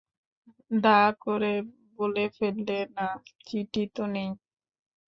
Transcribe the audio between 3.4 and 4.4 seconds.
চিঠি তো নেই।